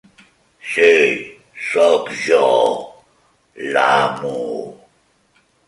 [0.69, 0.93] Sí,
[1.65, 2.41] soc jo,
[3.77, 4.35] l'amo.